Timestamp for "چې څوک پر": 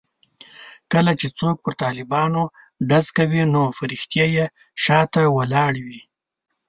1.19-1.73